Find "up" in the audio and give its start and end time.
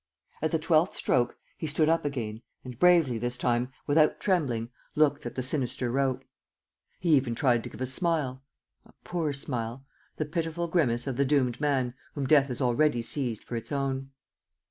1.87-2.05